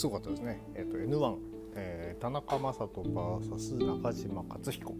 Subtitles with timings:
[0.00, 1.36] すごかったですね、えーと、N1、
[1.74, 4.94] えー、田中将斗 VS 中嶋勝彦、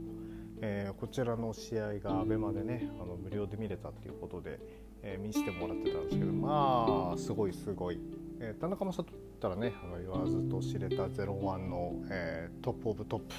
[0.60, 4.60] えー、こちらの試合が ABEMA でねあの無料で見れたということで、
[5.02, 7.98] えー、見せてもらってたんですけどまあすごいすごい、
[8.40, 9.06] えー、田中将人っ
[9.40, 13.34] たらねあの言わずと知れた01の、えー、トップオブトップ。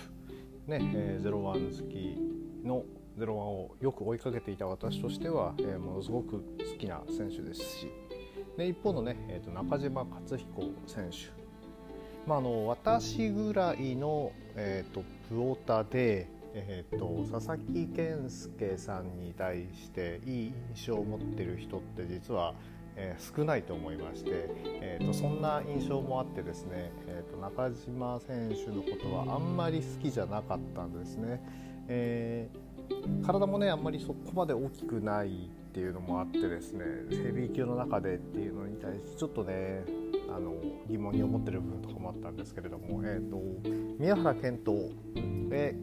[0.65, 2.17] ね、えー、01好き
[2.65, 2.85] の
[3.19, 7.87] 01をよく追いかけていた私としては、えー、ものすごく好きな選手ですし。
[8.57, 11.40] で一方のね、えーと、中島克彦選手、
[12.27, 22.53] まあ、あの私ぐらいの、えーと、プオタで、えーと、佐々木健介さんに対していい印象を持ってる人って実は、
[22.95, 24.29] えー、少ないと思いまして、
[24.81, 31.41] えーと、そんな印象もあってですね、えーと、中島選手のことはあんまり好きじゃなかったんですね。
[31.87, 39.83] えー、体もねあんまりそこまで大きくないっていうのもあってですねヘビー級の中でっていうのに対してちょっとね
[40.35, 40.55] あの
[40.87, 43.37] 疑問に思ってる部分とかもあったんですけれども、えーと、
[43.99, 44.73] 宮原健人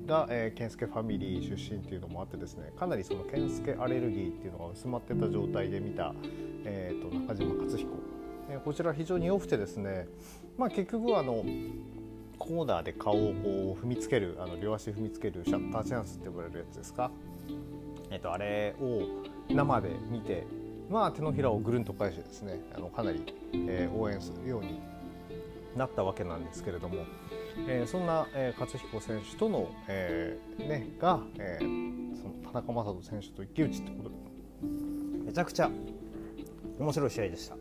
[0.07, 6.15] が、えー、健介ファミリー出身っていうのもあってですねかなりその健介アレルギーっていうのが薄まってた状態で見た、
[6.65, 7.91] えーと、中島克彦、
[8.51, 10.07] えー、こちら非常に良くてですね、
[10.57, 11.45] まあ、結局あの
[12.39, 17.11] コーナーで顔をこう踏みつけるあの両足踏みつけるシャッターチャンスって呼ばれるやつですか、
[18.11, 19.03] えーとあれを
[19.51, 20.47] 生で見て、
[20.91, 23.23] まあ、手のひらをぐるんと返してですねあのかなり、
[23.53, 24.81] えー、応援するように
[25.77, 27.05] なったわけなんですけれども、
[27.69, 34.15] えー、そんな、えー、勝彦選手との、えーね、が、えー、その田中将人選手と一騎打ちってことで
[35.27, 35.71] めちゃくちゃ
[36.79, 37.57] 面白い試合でした。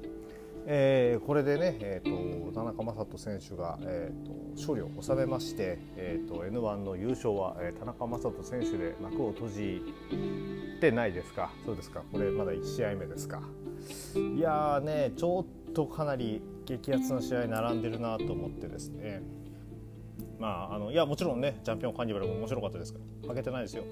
[0.70, 9.82] えー、これでね、えーと、田中将人選手が、えーと、勝利を収めまして、えーと、N1 の優勝は、えー、田中将人選手で幕を閉じ
[10.82, 11.52] てないですか。
[11.66, 12.04] そうですか。
[12.12, 13.42] これまだ1試合目ですか。
[14.16, 19.22] いやーねちょっとかなり激アツな試合並んでるなと思ってですね。
[20.38, 23.84] まああのいやもちろんねチャンピオンカーニバルも面白かったですから負けてないですよ。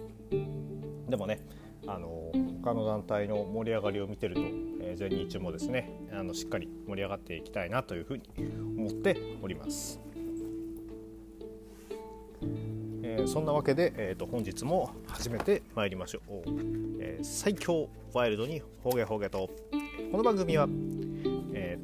[1.08, 1.40] でもね
[1.88, 4.42] あの他の団体の盛り上がりを見てると、
[4.86, 8.24] えー、全日もですねあのしっかり盛り上がっていきたいなというふうに
[8.78, 10.00] 思っております。
[13.02, 16.44] えー、そんなわけで、えーと、本日も始めてまいりましょう、
[17.00, 19.50] えー、最強ワイルドにほげほげと
[20.12, 20.68] この番組は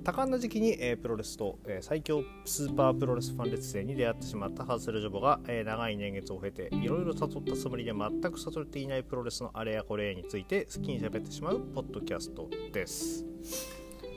[0.03, 13.25] 多感な時期に、えー、プロレスと、えー、最強スーパープロレスファン列勢に出会ってしまったハズセルジョボが、えー、長い年月を経ていろいろ悟ったつもりで全く悟れていないプロレスのあれやこれについて好きに喋ってしまうポッドキャストです。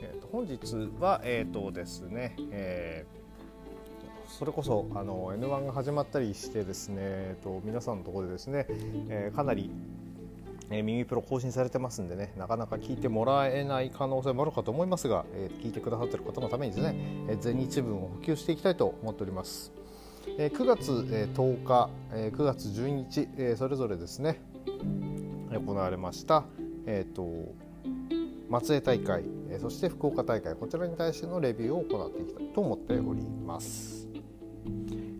[0.01, 0.57] えーと、本日
[0.99, 8.65] は、えーとですねえー、それこそあの N1 が始まったりしてですね、えーと皆さんのところでですね、
[9.09, 9.69] えー、かなり
[10.69, 16.95] えー、耳プロ更新されてますんでねなかなか聞いてもらえない可能性もあるかと思いますが、えー、聞いてくださっている方のためにですね、
[17.29, 19.71] えー、全日分を補給していきたいと思っております、
[20.37, 24.41] えー、9月、えー、10日、えー、9月12日、えー、それぞれですね
[25.51, 26.43] 行われました、
[26.85, 27.53] えーと、
[28.49, 34.07] 松江大会、えー、そして福岡大会こちらに対してのレビューを行っていきたいと思っております。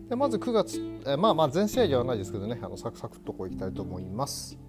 [0.08, 4.65] でまず9月、えー、まあまあ全試合ではないですけどねあのサクサクっとこういきたいと思います。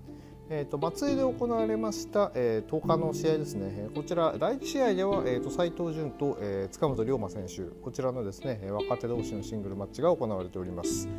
[0.49, 7.63] えーと、松江で行われました、えー、10日の試合ですね、こちら第1試合では、えーと、斉藤潤と、えー、塚本龍馬選手。
[7.83, 11.09] こちらのですね若手同士のシングルマッチが行われております、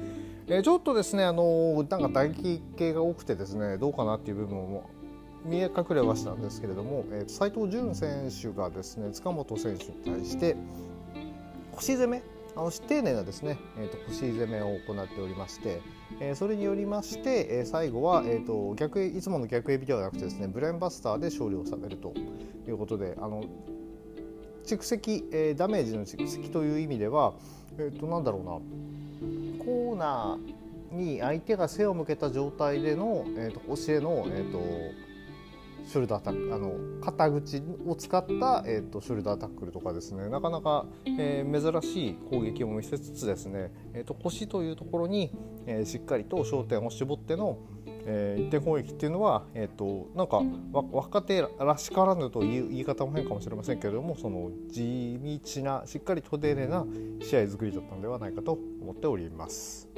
[0.47, 4.89] えー、ちょっとですねあのー、なんか打撃系が多くてですねどうかなっていう部分も
[5.45, 10.57] 見え隠れはしたんですけれども、えー、斉藤潤選手がですね塚本選手に対して
[11.73, 12.23] 腰攻め
[12.57, 15.81] あの丁寧なですね、えーと、腰攻めを行っておりまして、
[16.21, 22.13] えー、それによりまして、えー、最後は、えーと、逆いつもの逆エビではなくてですねブレーンバスターで勝利を収めると
[22.67, 23.45] いうことであの
[24.67, 27.35] 蓄積、えー、ダメージの蓄積という意味では、
[27.79, 28.51] えーと、なんだろうな
[29.65, 35.08] コーナーに相手が背を向けた状態での、えーと、教えの、えー、と
[35.89, 40.85] ショルダータックあの肩口を使った、えーと、ショルダータックルとかですねなかなか、
[41.19, 45.33] えー、珍しい攻撃を見せつつですね、えーと、腰というところに、
[45.67, 50.43] えー、しっかりと焦点を絞っての、えー、一点攻撃っていうのは、えーと、なんか
[50.93, 56.85] 若手らしからぬという言い方も変かもしれませんけれどもその地道なしっかりと丁寧な
[57.23, 59.89] 試合作りだったのではないかと思っております。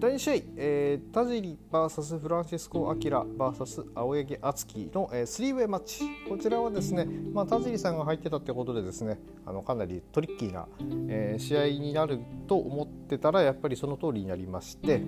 [0.00, 6.04] 第2試合、えー、田尻 VS フランシスコ・アキラ VS 青柳敦樹の、えー、スリーウェイマッチ。
[6.26, 7.04] こちらはですね、
[7.34, 10.66] まあ、田尻さんが入ってたってことでですねあのかなりトリッキーな、
[11.10, 12.18] えー、試合になる
[12.48, 15.02] と思ってたらやっぱりその通りになりまして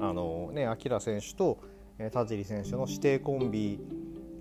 [0.00, 1.60] あのねアキラ選手と、
[2.00, 3.78] えー、田尻選手の指定コンビ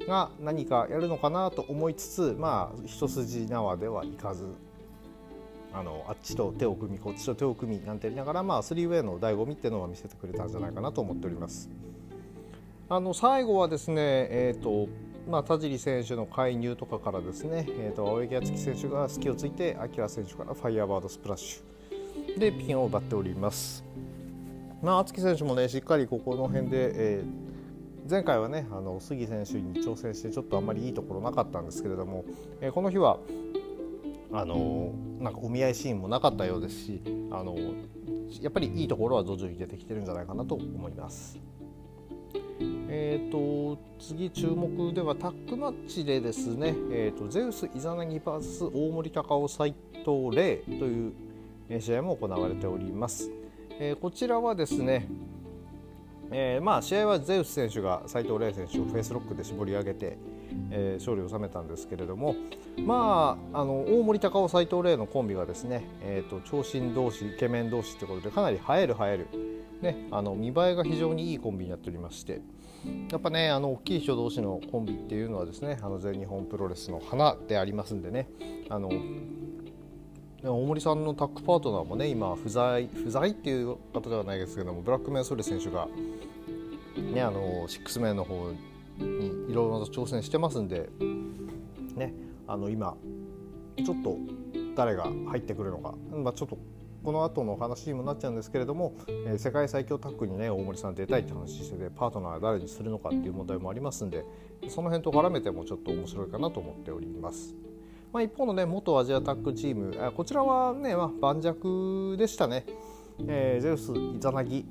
[0.07, 4.48] が何かやるのかなと思いつつまあ一筋縄ではいかず。
[5.78, 11.70] あのあっちと手を組みこっちと手を組みなんてやりながら、まあ、3ウェイの醍醐味っていうのは見せてくれたんじゃないかなと思っております。
[12.90, 14.90] あの最後はですね、えーと
[15.30, 23.84] まあ、田尻選手の介入とかからですね、えーと、青柳敦樹選手が隙をついて明選手からファイアーバードスプラッシュでピンを奪っております。
[24.82, 32.24] まあ、敦樹選手もねしっかりここの辺で、えー、前回はねあの杉選手に挑戦してちょっとあんまりいいところなかったんですけれども、
[32.62, 33.20] えー、この日は
[34.32, 37.02] あのなんかお見合いシーンもなかったようですし
[37.32, 37.56] あの
[38.42, 41.40] やっぱりいいところは徐々に出てきてるんじゃないかなと思います。
[42.90, 51.14] えーと、次注目ではタックマッチでですね、えーと、ゼウス・イザナギ VS 大森隆夫斎藤麗という
[51.80, 53.30] 試合も行われております。
[53.80, 55.08] えー、こちらはですね、
[56.32, 60.18] えー、まあ試合はゼウス選手が斎藤麗選手をフェイスロックで絞り上げて、
[60.72, 62.36] えー、勝利を収めたんですけれども、
[62.86, 69.28] まあ、あの大森隆夫斎藤麗のコンビがですね、えーと、長身同士イケメン同士ということでかなり映える映える、
[69.82, 72.42] ね、あの見栄えが非常にいいコンビになっておりまして。
[73.12, 78.30] やっぱねあの大きい人同士のコンビっていうのはですねあの全日本プロレスの花でありますんでね
[78.70, 78.90] あの
[80.44, 85.88] 大森さんのタッグパートナーもね今不在不在っていう方ではないですけどもブラックメンソレ選手が
[87.02, 88.52] ねあのシックスメンの方
[89.00, 90.90] にいろいろと挑戦してますんで
[91.96, 92.14] ね
[92.48, 92.96] あの今
[93.84, 94.18] ちょっと
[94.76, 96.58] 誰が入ってくるのか、まあ、ちょっと
[97.04, 104.26] この後の話にもなっちゃうんですけれども、えー、世界最強タッグにね大森さん出たいって話しててパートナーは誰にするのかっていう問題もありますんで
[104.68, 107.56] その辺と絡めてもちょっと面白いかなと思っております。
[108.12, 112.66] まあ、一方のね元アジアタッグチームこちらはね、まあ、盤石でしたね、
[113.28, 114.66] えー、ゼウスイザナギ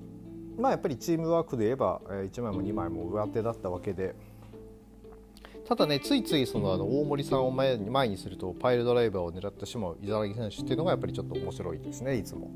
[0.58, 4.14] まあやっぱりチームワークで言えば、えー、1枚も2枚も上手だったわけで
[5.66, 12.50] ただねついついそのあの大森さんを前に前にするとパイルドライバーを狙ってしまう伊沢選手っていうのがやっぱりちょっと面白いですねいつも。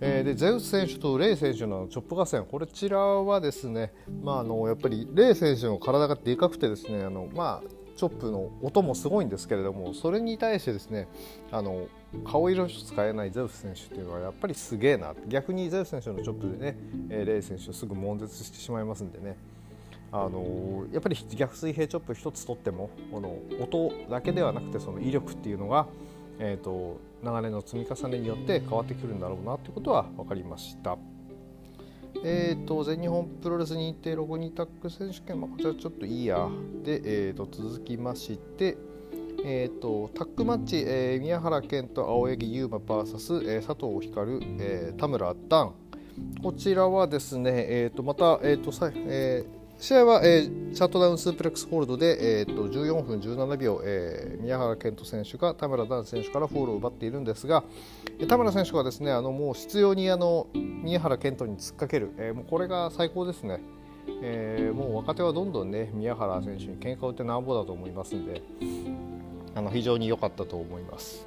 [0.00, 3.92] えー、でゼウス選手とレイ選手のチョップ合戦こちらはですね、
[4.22, 7.68] まあ、あのやっぱりレイ選手の体がでかくてですねあの、まあ、
[7.98, 11.08] チョップの音もすごいんですけれどもそれに対してですね
[11.50, 11.88] あの
[12.24, 16.78] 顔色使えないゼウス選手っていうのはやっぱりすげえな逆にゼウス選手のチョップでね、
[17.10, 19.36] え、レイ選手をすぐ悶絶してしまいますんでね
[20.12, 25.86] あのやっぱり逆水平チョップ1つ取ってもこの音だけではなくてその威力っていうのが、
[26.38, 30.96] えーと、流れの積み重ねによって変わってくるんだろうなということは分かりました。
[32.24, 36.48] えーと、全日本プロレス認定6人タッグ選手権、まあ、こちらちょっといいや。
[36.84, 38.76] で、えーと、続きまして、
[39.44, 45.74] えーと、タッグマッチ、えー、宮原健斗青柳優馬 VS、えー、佐藤光留、えー、田村男児
[46.42, 57.62] こちらはですね、えー、とまた、えーとさえー試合は、えー、シャットダウンスープレックスホールドで、えーと、14分17秒、えー、宮原健斗選手が田村男児選手からフォールを奪っているんですが
[58.28, 63.60] 田村選手はですねあのもう執拗にあの宮原健人に突っかける、えー、もうこれが最高ですね、
[64.20, 68.42] えー、もう若手はどんどんね宮原選手に喧嘩を打ってなんぼだと思いますんで
[69.54, 71.24] あの非常に良かったと思います。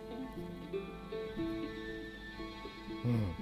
[3.06, 3.41] うん。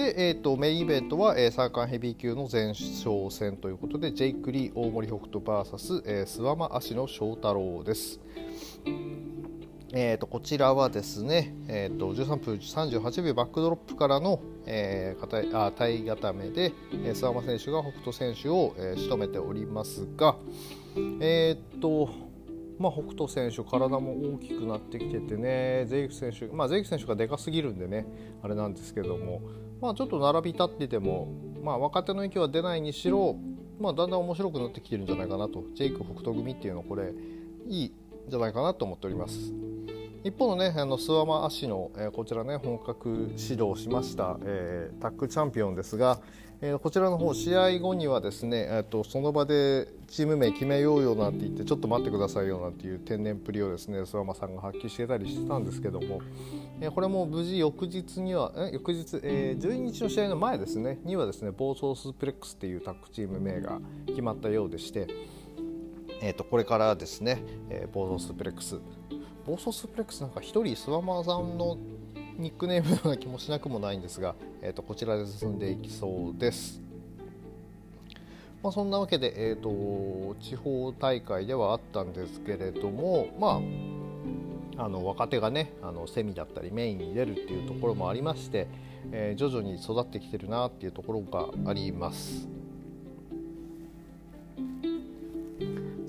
[0.00, 8.18] で、えーと、メインイベントは、えー、サーカンヘビー級の前哨戦ということでジェイク・リー大森北斗 VS、えー、諏訪間芦野翔太郎です。
[9.92, 16.72] えーと、こちらはですね、えーと、13分38秒バックドロップからの、えー、あ体固めで、
[17.04, 20.36] えー、諏訪間選手が北斗選手を、えー、仕留めておりますが、
[21.20, 22.08] えー、と
[22.80, 28.06] まあ、北斗選手、体も大きくなってきててね、ゼイク選手、まあ、ゼイク選手がでかすぎるんでね、
[28.42, 29.42] あれなんですけども、
[29.80, 31.28] まあ、ちょっと並び立ってても、
[31.62, 33.36] まあ、若手の息は出ないにしろ、
[33.80, 37.12] まあ、だんだん面白くなってきてるんじゃないかなと、ジェイク北斗組っていうのは、これ、
[37.68, 37.92] いいん
[38.28, 39.52] じゃないかなと思っております。
[40.22, 43.08] 一方のね、あの諏訪間足の、えー、こちらね、本格
[43.38, 46.20] 指導しました、えー、タッグチャンピオンですが、
[46.62, 56.20] えー、こちらの方試合後にはですね、えーと、その場でチーム名決めようよなんて言ってちょっと待ってくださいよなんていう天然プリをですね諏訪間さんが発揮してたりしてたんですけども、
[56.82, 65.08] えー、これも無事翌日にはえ翌日、えー、12日の試合の前ですねにはですね暴走スプレックスっていうタッグチーム名が決まったようでして、
[66.20, 68.78] えーと、これからですね、えー、暴走スプレックス。
[69.46, 71.78] 暴走スプレックスなんか1人諏訪間さんの
[72.40, 76.80] ニックネームのような気もしなくもないんですが、えーと、こちらで進んでいきそうです。
[78.62, 83.60] まあ、そんなわけで、えーと、地方大会ではあったんですけれども、ま
[84.78, 88.68] あ、あの若手がねあのセミだったりメインに出るっていうところもありまして、
[89.12, 92.59] えー、徐々に育ってきてるなっていうところがあります。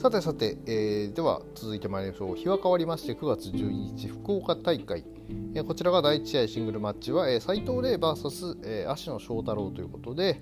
[0.02, 2.36] さてさて、えー、では続いてまいりましょう。
[2.36, 5.06] 日は変わりまして9月12日福岡大会、
[5.54, 10.42] えー、こちらが第1試合シングルマッチは、えー、斉藤麗 VS、えー、芦野翔太郎ということで、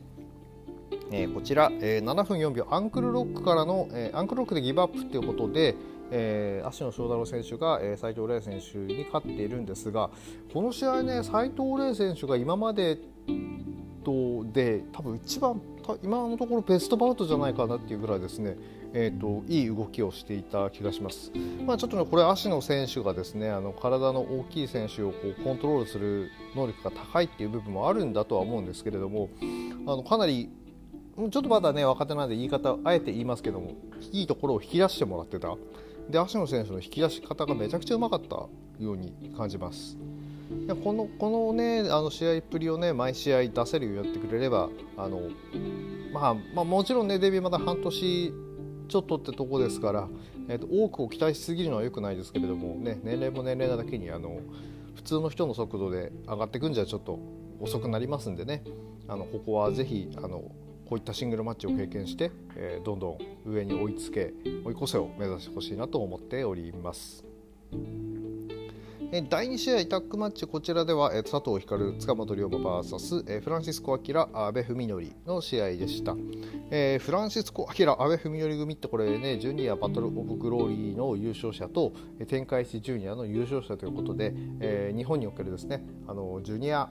[1.12, 5.76] えー、こちら、えー、7分4秒アンクルロックからの、えー、アンクルロックでギブアップということで、
[6.10, 10.10] えー、芦野翔太郎選手が、えー、斉藤麗選手に勝っているんですが
[10.54, 12.98] この試合ね斉藤麗選手が今まで
[14.06, 15.62] とで多分一番
[16.02, 18.58] 今のところベストバウトじゃないかなっていうぐらいですね。
[18.94, 21.32] えーと、いい動きをしていた気がします。
[21.66, 29.30] まあ、ちょっとねこれ足の選手がですねあの体の大きい選手をこうコントロールする能力が高いっていう部分もあるんだとは思うんですけれども
[29.86, 30.50] あのかなり
[31.18, 33.74] ちょっとまだね若手なんで言い方あえて言いますけども
[34.12, 35.56] いいところを引き出してもらってた
[36.10, 39.98] で足野選手の引き出し方がめちゃくちゃうまかったように感じます。
[40.84, 45.22] このこのねあの試合っぷりをね毎試合出せるようにやってくれればあの、
[46.12, 48.34] まあ、まあもちろんねデビューまだ半年
[48.90, 50.10] ちょっとってとこですから、
[50.50, 54.42] えーと、多くを期待しすぎるのは良くないですけれども、ね、年齢も年齢なだけにあの
[54.96, 57.20] 普通の人の速度で上がっていくんじゃちょっと
[57.62, 58.64] 遅くなりますんでね
[59.08, 60.52] あのここはぜひあの
[60.90, 64.34] こういったシングルマッチを経験して、えー、どんどん上に追いつけ
[64.66, 67.24] 追い越せを目指してほしいなと思っております。
[69.12, 76.16] 第2試合タッグマッチこちらでは佐藤光塚本龍馬 VS フランシスコ・アキラ阿部文則の試合でした、
[76.70, 81.92] えー、フランシスコ・アキラ阿部文則組ってこれねジュニアバトル・オブ・グローリーの優勝者と
[82.28, 86.88] 天海市ジュニアの優勝者ということで、えー、日本におけるですねあのジュニア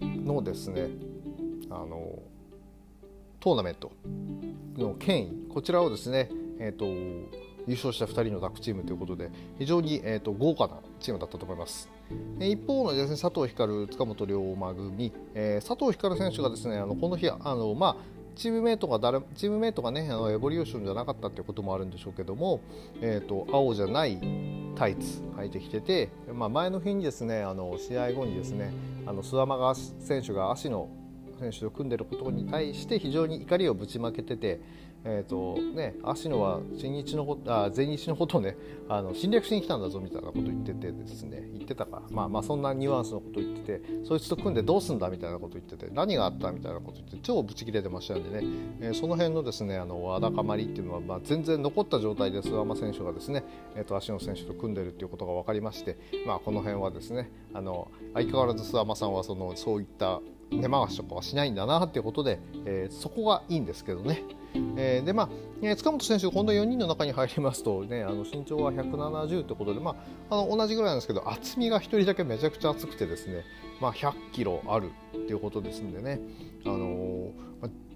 [0.00, 0.88] のですね
[1.68, 2.18] あの
[3.40, 3.92] トーナメント
[4.78, 6.86] の権威こちらをですねえっ、ー、と
[7.66, 11.88] 優勝した2人のダックチームということで非常に、えーと、豪華なチームだったと思います。
[12.40, 17.96] 一方のです、ね、佐藤光、塚本龍馬組、えー、佐藤光選手がですねあのこの日あの、まあ、
[18.34, 22.60] チームメートが誰チームメートがねあのエボリューションじゃなかったということもあるんでしょうけども、
[23.00, 24.18] えーと、青じゃない
[24.76, 28.72] タイツ履いてきてて、まあ、前の日にですねあの試合後にですね
[29.06, 30.88] あの諏訪間選手が足の
[31.38, 34.60] 選手と組んでいることに対して非常に怒りをぶちまけてて、
[35.04, 38.56] えーとね、芦野は新日のあ全日のことね
[38.88, 48.46] あの侵略しに来たんだぞみたいなこと言っててですね言ってたかまあまあそんなニュアンスのこと言っててそいつと組んでどうすんだみたいなこと言ってて何があったみたいなこと言って超ブチ切れてましたんでね、
[48.80, 53.44] えー、その辺のですねあのわだかまりっていうのは、まあ、全然残った状態で諏訪間選手がですね、
[53.76, 64.22] えーと、芦野選手と組んでるっていうことが分かりまして、まあ、この辺はですねあの相変わらず諏訪間さんはそのそういった根回しとかはしないんだなっていうことで、えー、そこがいいんですけどね。
[64.76, 65.28] えー、でまあ、
[65.62, 69.94] えー、塚本選手、今度4人の中に入りますと、ね、あの身長は170ということで、ま
[70.28, 73.44] あ、あの同じぐらいなんですけど厚みが1人だけめちゃくちゃ厚くてですね、
[73.80, 76.20] まあ、100キロあるっていうことですんでね、
[76.64, 77.32] あのー、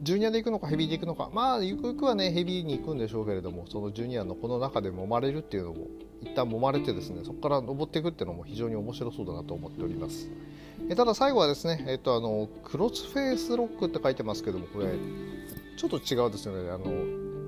[0.02, 5.86] ジュニアで行くのかヘビーで行くのかまあゆくゆくはねヘビーに行くんでしょうけれどもそのジュニアのこの中で揉まれるっていうのも
[6.20, 10.30] 一旦揉まれてですねそこから登っていくっていうのも非常に面白そうだなと思っております。
[10.88, 14.94] えただ最後はですね、えっと、あのクロスフェイスロックって書いてますけどもこれ
[15.76, 16.70] ちょっと違うですよね。
[16.70, 16.84] あの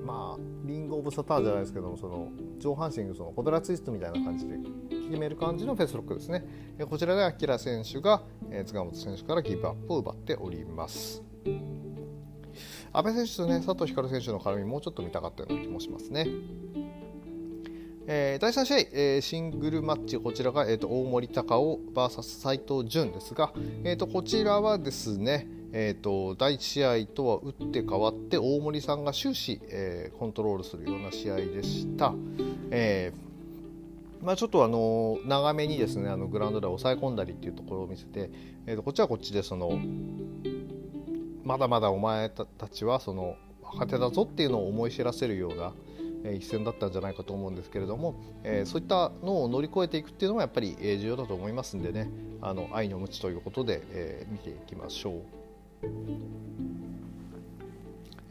[0.05, 2.29] まあリング・オブ・サターじゃないですけどもその
[2.59, 4.57] 上半身そのコドラツイストみたいな感じで
[4.89, 6.45] 決める感じのフェイスロックですね。
[6.79, 11.23] えこちらでアキラ選手がえ塚本選手からギブアップを奪っております。
[12.93, 16.27] 阿部選手とね佐藤光選手の絡みもうちょっと見たかったような気もしますね。
[18.09, 32.15] えー、第3試合、えー、シングルマッチ、こちらが、えーと、大森隆夫 VS 斉藤潤ですが、えーと、こちらはですね、えーと、第1試合とは打って変わって大森さんが終始、えー、コントロールするような試合でした。
[32.71, 33.27] えー
[34.25, 38.31] まあ、ちょっとあの長めにですねあのグラウンドで抑え込んだりっていうところを見せて、
[38.67, 39.79] えー、とこっちはこっちでその
[41.45, 45.73] まだまだお前たちはその若手だぞっていうのを思い知らせるような、
[46.35, 52.11] 一戦だったんじゃないかと思うんですけれども、えー、そういったのを乗り越えていくっていうのもやっぱり重要だと思いますんでね。
[52.41, 55.23] あの愛の無知ということで、えー、見ていきましょう。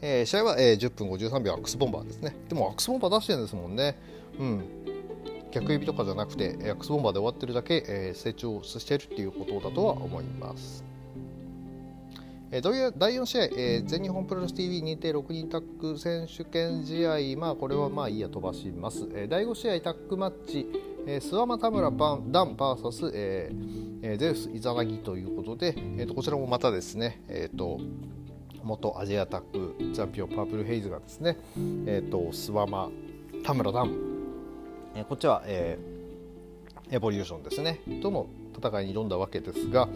[0.00, 2.36] えー、試合は、えー、10分53秒アックスボンバーですね。
[2.48, 3.96] でもアックスボンバー出してるんですもんね。
[4.38, 4.64] うん。
[5.52, 10.84] 逆指とかじゃなくてアックスボンバーで終わってるだけ、えー、成長してるっていうことだとは思います。
[12.56, 20.66] えー、第4試合、えー、全日本プロレス TV 認定6人タッグ選手権試合、まあ、これはまあいいや飛ばします、えー、第5試合タッグマッチ、
[21.06, 27.78] えー、諏訪間田村バンダン VS、えー、ゼウスイザナギということで、えー、とこちらもまたですね、えーと、
[28.62, 31.36] 元アジアタッグチャンピオンパープルヘイズがですね、
[31.86, 32.90] えーと、諏訪間
[33.44, 33.94] 田村ダン、
[34.94, 37.80] えー、こっちは、えー、エボリューションですね。
[38.00, 39.90] との戦いに挑んだわけですが、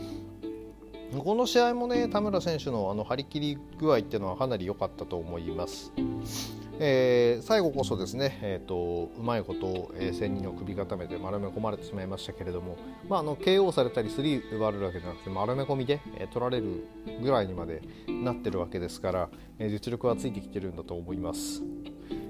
[1.18, 5.92] この試合もね田村選手のあの張り切り具合っていうのはかなり良かったと思います。
[6.82, 16.86] えー、最後こそですね、えーと、うまいことを、えー、千人を首固めて丸め込まれてしまいましたけれども、まあ、あの KO されたりスリー奪われるわけじゃなくて丸め込みで、えー、取られる
[17.22, 21.62] ぐらいにまでなってるわけですから、えー、実力はついてきてるんだと思います。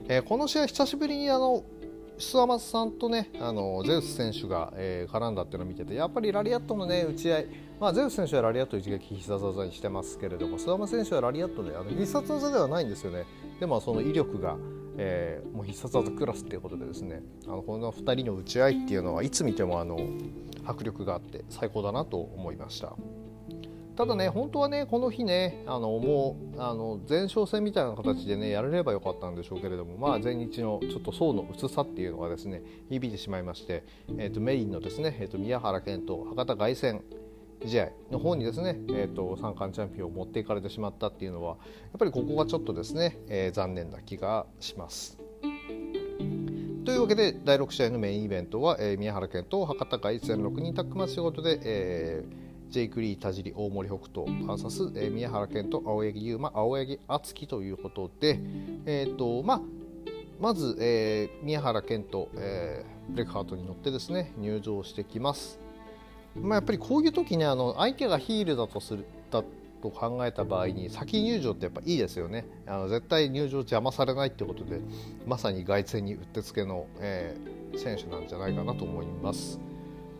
[0.09, 1.63] え、この試合久しぶりにあの
[2.21, 7.47] 諏訪松さんとねあのゼウス選手が、えー、絡んだっていうのを見ててやっぱりラリアットのね打ち合い、
[7.81, 13.25] まあ、ゼウス選手はラリアット一撃必殺技にしてますけれども諏訪松選手はラリアットであの必殺技ではないんですよね
[13.59, 14.57] でもその威力が、
[14.99, 19.99] えー、もう必殺技クラスっていうことでですねあのこの2人の打ち合いっていうのはいつ見てもあの
[20.65, 22.95] 迫力があって最高だなと思いました。
[24.00, 33.85] ただね、本当はね、この日ね、あのもうあの前哨戦みたいな形でね、やれればよかったんでしょうけれども、まあ、前日のちょっと層の薄さっていうのがですね、響いてしまいまして、
[34.16, 37.02] えーと、メインのですね、えーと、宮原健と博多凱旋
[37.66, 45.19] 試合の方にですね、えーと、三冠チャンピオンを持っていかれてしまったっていうのは、やっぱりここがちょっとですね、えー、残念な気がします。
[46.87, 52.39] というわけで第6試合のメインイベントは、えー、宮原健と博多凱旋6人タッグマッチ仕事で、えー
[52.71, 58.39] ジェイク・リー、田尻、大森北斗 VS、えー、宮原健と青柳優馬、青柳敦樹ということで、
[58.87, 59.61] えーとまあ、
[60.41, 65.59] まず、えー、宮原健斗、えー、ブレイクハートに乗ってですね入場してきます。
[66.37, 69.43] まあ、やっぱりこういう時ねあの相手がヒールだとするだ
[69.83, 74.81] と考えた場合に先入場ってやっぱいいですよねあの絶対入場邪魔されないってことで
[75.27, 79.59] まさに凱旋にうってつけの、えー、選手なんじゃないかなと思います。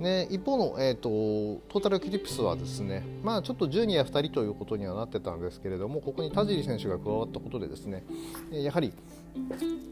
[0.01, 8.05] ね、一方の、えーと、 TOTAL ECLIPSE はですね、まあ、ちょっとジュニア2人ということにはなってたんですけれどもここに田尻選手が加わったことでですね
[8.51, 8.95] やはり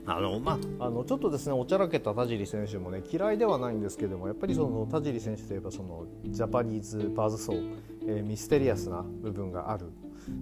[0.07, 9.93] あのまあ、あのちょっとですねおちゃらけた田尻選手もね嫌いではないんですけれどもやっぱりその田尻選手といえばそのジャパニーズバズ層、えー、ミステリアスな部分がある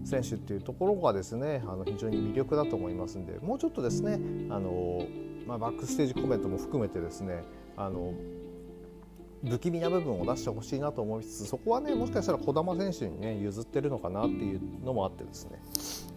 [0.04, 5.04] 選手っていうところがですねあの非常に魅力だと思いますんでもうちょっとですねあの、
[5.46, 7.42] まあ、バックステージコメントも含めてですね
[7.76, 8.14] あの
[9.44, 15.60] 不気味な部分を出してほしいなと思いつつそこはねもしかしたら児玉選手にね譲ってるのかなっていうのもあってですね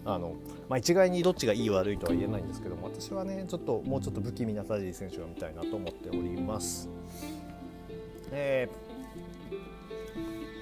[0.06, 0.36] あの、
[0.70, 6.90] まあ、一概にどっちがいい悪いとは言えないんですけども私はねちょっともうちょっと不気味な田尻選手が見たいなと思っております。
[8.32, 8.89] えー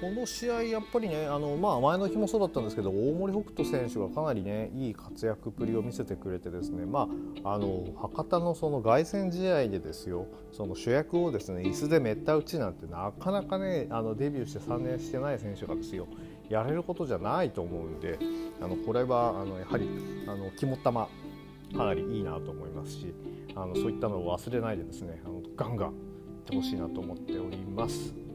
[0.00, 7.08] この試合、やっぱりねあの、まあ、前の日もそうだったんですけど大森北斗選手がかなりねいい活躍ぶりを見せてくれてですね、ま
[7.44, 16.06] あ、あの博多のその凱旋試合でですよその主役をですね椅子でめった打ちなんてなかなかねあのデビューして3年してない選手がですよ
[16.48, 18.18] やれることじゃないと思うんで
[18.60, 19.88] あのこれはあのやはり
[20.26, 21.08] あの肝っ玉
[21.76, 23.12] かなりいいなと思いますし
[23.54, 25.94] あのそういったのを忘れないでですねあのガンガンいっ
[26.50, 28.27] てほしいなと思っております。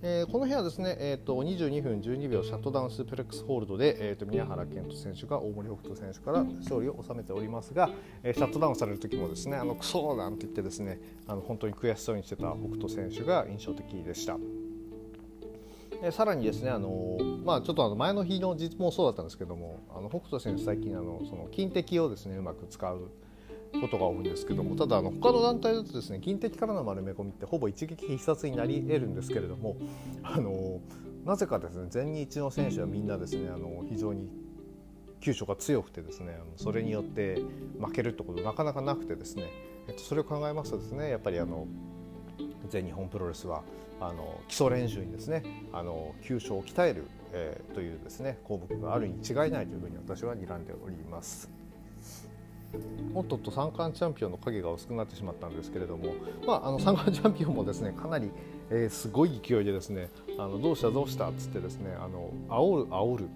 [0.00, 7.90] えー、この日はですね、えーと、22分12秒シャットダウンスープレックスホールドで、えーと、宮原健人選手が大森北斗選手から勝利を収めておりますが、
[8.22, 14.36] えー、シャットダウンされる時もですねあのクソなんて言ってですねあの本当に悔しそうにしてた北斗選手が印象的でした。
[16.00, 23.10] えー、さらにですね、あのまあ、ちょっとあの前の日の実もそうだったんですけどもあの北斗選手最近あのその金敵をですねうまく使う
[23.80, 29.76] ことが多いんですけどもただあの他の団体だとですね銀敵からの丸め込みってほぼ一撃必殺になり得るんですけれども
[30.22, 30.80] あの
[31.24, 34.28] なぜかですね全日の選手はみんなですねあの非常に
[35.20, 37.42] 急所が強くてですねそれによって
[37.80, 39.50] 負けるってことなかなかなくてですね、
[39.88, 41.66] えっと、それを考えますとですねやっぱりあの
[42.70, 43.62] 全日本プロレスは
[44.00, 51.57] あの基礎練習にですねあの急所を鍛える、えー、というですね項目があるに違いないというふうに私は睨んでおります。
[53.14, 56.14] おっとと三冠チャンピオンの影が薄くなってしまったんですけれども、
[56.46, 58.30] まあ、あの三冠チャンピオンもですねかなり、
[58.70, 63.28] えー、すごい勢いでですねあのどうしたどうしたっつってですねあの煽る煽る。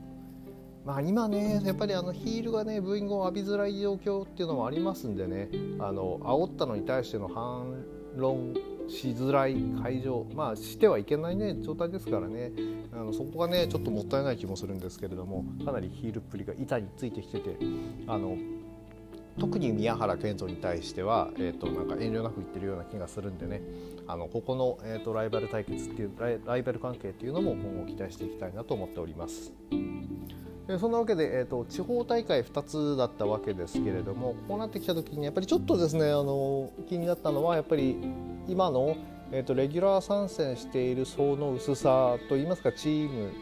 [0.85, 7.85] まあ、今ね、やっぱりあのヒールがね、ブーイングを浴びづらい状況っていうのもありますんでね、あの煽ったのに対しての反
[8.17, 8.55] 論
[8.89, 12.51] しづらい会場、まあ、してはいけないね、状態ですからね、
[12.93, 17.57] あのそこがね、ちょっともったいない気もするんですけれども、かなりヒールっぷりが板についてきてて、
[18.09, 18.37] あの
[19.39, 23.63] 特に宮原健人に対しては、えーと、なんか遠慮なく言ってるような気がするんでね
[24.07, 29.53] あのここの、えーと、ライバル対決っていうライライバル関係っていうのも今後期待していきたいなと思っております。
[30.67, 37.97] でそんなわけで、えーと、地方大会2つだったわけですけれどもこうなってきた時にやっぱりちょっとですねあの気になったのはやっぱり
[38.47, 38.97] 今の、
[39.33, 43.33] えー、とレギュラー参戦している層の薄さといいますかチーム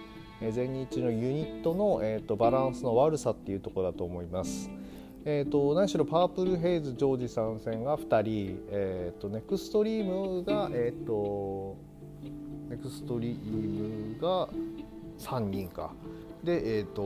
[0.51, 4.71] 全日のユニットの、えー、とバランスの悪さっていうところだと思います。
[5.25, 11.77] えーと、何しろパープルヘイズジョージ参戦が2人、えーと、ネクストリームが、えーと、
[12.71, 14.49] ネクストリームが
[15.19, 15.93] 3人か
[16.43, 17.05] で、えー、と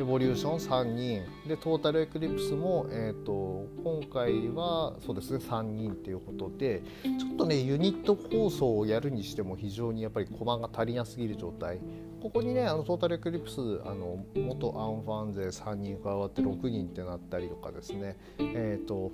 [0.00, 1.22] エボリューション3人。
[1.46, 6.82] でトータルエクリプスも、えーと、今回はそうですね3人ということで
[7.18, 11.80] ちょっとねユニット構想をやるにしても非常にやっぱり駒が足りなすぎる状態
[12.20, 18.16] ここにねあのトータルエクリプスあの元アンファン勢3人加わって6人ってなったりとかですね。
[18.38, 19.12] えっ、ー、と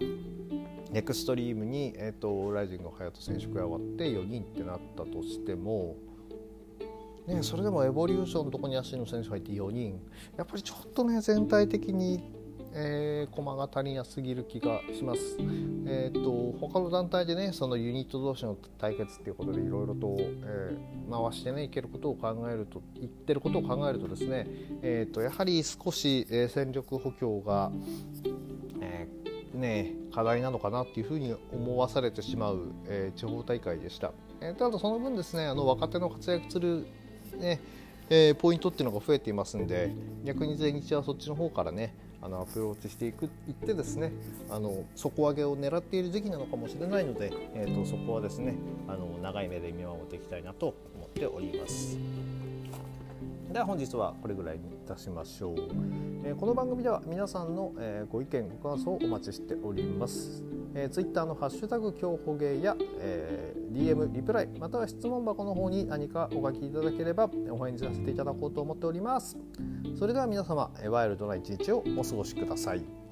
[0.90, 5.96] ネクストリームに、えーと、ライジング隼人選手加わって4人ってなったとしても
[7.26, 10.00] ね、それでもエボリューションのところに足の選手が入って4人。
[10.36, 12.22] やっぱりちょっとね全体的に、
[12.76, 15.38] えー、駒が足りなすぎる気がします。
[15.86, 24.46] えーと、他の団体でねそのユニット同士の対決っていうことでいろいろと、えー、回してねいけることを考えると言ってることを考えるとですね、
[24.82, 27.70] えーと、やはり少し、えー、戦力補強が、
[28.80, 34.12] えー、ね、課題なのかなっていうふうに思わされてしまう、えー、地方大会でした。
[34.40, 36.86] えー、ただその分ですねあの若手の活躍する
[37.38, 37.60] ね
[38.10, 39.90] えー、ポイントっていうのが増えていますんで
[40.24, 44.10] 逆に全日はそっちの方からねあのアプローチしていくいってですね
[44.48, 48.54] あの底上げを狙っている時期なのかもしれないので、えーと、そこはですね
[48.88, 51.98] あの長い目で見守っていきたいなと思っております。
[53.54, 55.54] では本日はこれぐらいにいたしましょう、
[56.24, 60.42] えー、この番組では皆さんの、えー、ご意見ご感想をお待ちしております。
[60.74, 69.38] えー、Twitter の「ハッシュタグ競歩芸」や、えー、DM リプライまたは質問箱の方に何かお書きいただければお返事させていただこうと思っております。
[69.96, 73.03] それでは皆様ワイルドな一日をお過ごしください。